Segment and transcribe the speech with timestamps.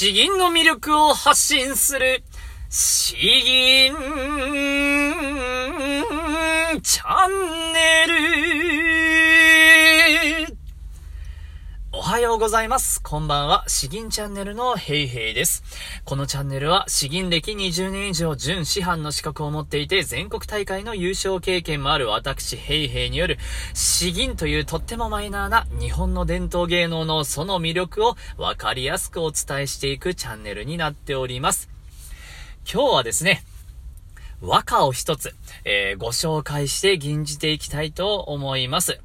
[0.00, 2.24] 詩吟の魅力を発信する、
[2.70, 3.94] 詩吟
[6.82, 8.69] チャンネル。
[12.40, 13.02] ございます。
[13.02, 13.64] こんばんは。
[13.66, 15.62] 詩吟チャンネルのヘイヘイです。
[16.06, 23.36] このチャンネルは詩吟歴20年以上準師範の資格を持っていて全国大会の優勝経験もある私ヘイヘイによる
[23.74, 31.68] 詩吟というとってもマイナーな日本の伝統芸能のその魅力をわかりやすくお伝えしていくチャンネルになっております。
[32.64, 33.44] 今日はですね、
[34.40, 35.34] 和歌を一つ、
[35.66, 38.98] えー、ご紹介して吟じていきたいと思います。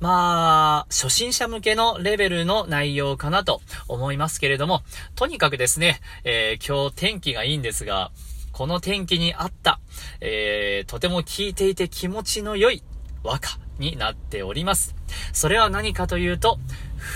[0.00, 4.82] まあ、初心者向けのレベルの内容かなと思いますけれども、
[5.14, 8.10] とにかくですね、えー、今日天気がいいんですが、
[8.52, 9.80] この天気に合った、
[10.20, 12.82] えー、とても聴いていて気持ちの良い
[13.24, 14.94] 和歌になっております。
[15.32, 16.58] それは何かというと、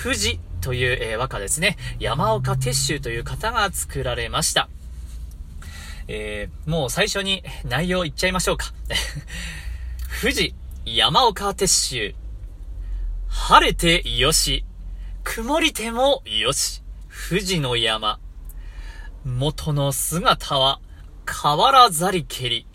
[0.03, 1.77] 富士という、えー、和歌ですね。
[2.01, 4.69] 山岡鉄舟という方が作られました。
[6.09, 8.73] えー、もう最初に内容言っちゃいましょうか。
[10.21, 10.55] 富士、
[10.87, 12.15] 山岡鉄舟。
[13.49, 14.63] 晴れてよし、
[15.25, 16.83] 曇りてもよし、
[17.31, 18.21] 富士の山。
[19.25, 20.83] 元の姿は
[21.27, 22.67] 変わらざりけり。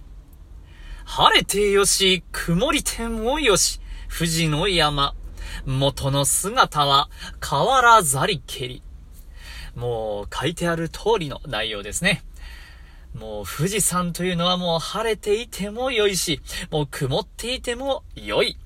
[1.06, 5.14] 晴れてよし、曇りてもよし、富士の山。
[5.68, 7.08] 元の姿は
[7.48, 8.82] 変わらざりけり。
[9.76, 12.24] もう書いてある通りの内容ですね。
[13.14, 18.58] もう富士山というのはもう晴れていても良いし、もう曇っていても良い。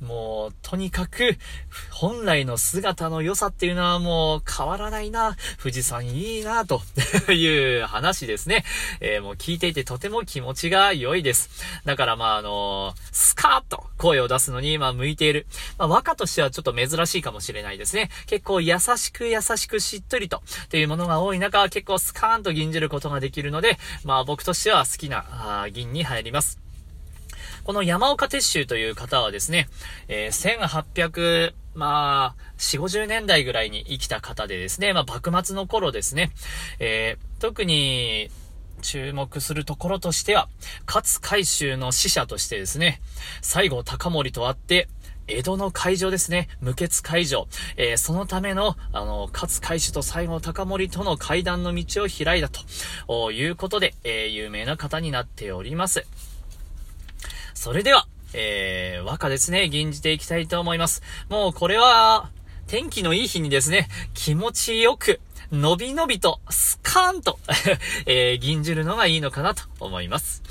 [0.00, 1.36] もう、とにかく、
[1.90, 5.36] 本来の姿の良さっていうのはもう変わらないな。
[5.60, 6.82] 富士山いいな、と
[7.32, 8.64] いう話ですね。
[9.00, 11.50] えー、もう聞いていてとても気持ちが良いです。
[11.84, 15.46] だからまああのー、スカーッと声を出すのにま向いている。
[15.78, 18.10] まあ和歌としてはちょっと珍しいかもしれないですね。
[18.26, 26.71] 結構優しく優しくしっとりとっていうものが多い中、結構スカーンと吟じることができるので、まあ僕としては好きな銀に入ります。
[27.64, 29.68] この山岡鉄舟という方はですね、
[30.08, 36.32] えー、1800、まあ、4、50年代ぐらいに生きた方でですね、まあ、幕末の頃ですね、
[36.80, 38.30] えー、特に、
[38.82, 40.48] 注目するところとしては、
[40.86, 43.00] 勝海舟の使者としてですね、
[43.40, 44.88] 西郷隆盛と会って、
[45.28, 46.48] 江戸の会場ですね。
[46.60, 47.46] 無血会場。
[47.76, 56.04] えー、そのための、あの、勝海舟と西郷隆盛との会談の道を開いたということで、えー、有名な方になっております。
[57.62, 61.00] それでは、えー、和歌ですね、吟じていきたいと思います。
[61.28, 62.32] もうこれは、
[62.66, 65.20] 天気のいい日にですね、気持ちよく、
[65.52, 67.38] のびのびと、スカーンと
[68.06, 70.42] えー、吟じるのがいいのかなと思います。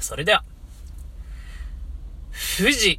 [0.00, 0.42] それでは、
[2.58, 2.98] 富士、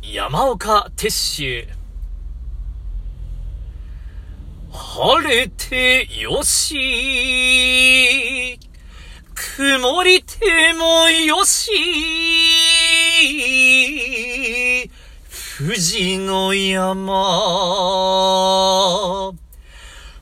[0.00, 1.68] 山岡鉄舟、
[4.70, 7.80] 晴れてよし、
[9.60, 11.70] 曇りてもよし、
[15.58, 16.94] 富士の山、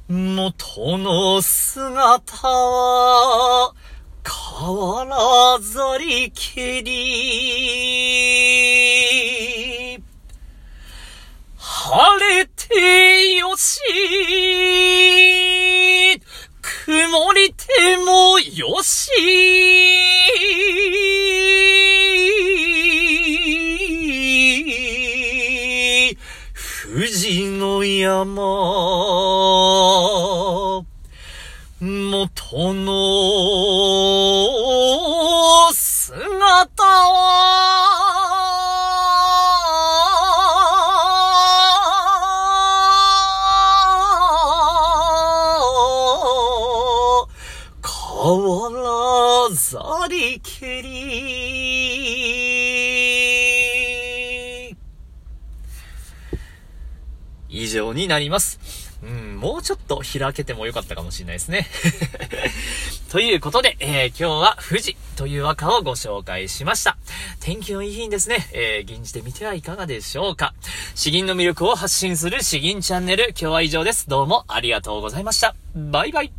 [0.09, 3.73] 元の姿は
[4.27, 5.17] 変わら
[5.61, 8.68] ざりけり、
[18.55, 19.11] よし。
[26.91, 28.43] 富士の山、
[31.81, 34.18] 元の
[49.71, 50.89] ざりけり。
[57.51, 58.59] 以上になります。
[59.03, 61.67] うん、もうちょっと開けてもよかったかもしれないですね。
[63.13, 66.97] ということで、えー、今日は富士という和歌をご紹介しました。
[67.41, 70.55] 天気のいい日にですね、えー、吟じてみてはいかがでしょうか。
[70.95, 74.09] 詩吟の魅力を発信する詩吟チャンネル、今日は以上です。
[74.09, 75.55] どうもありがとうございました。
[75.75, 76.38] バイバイ。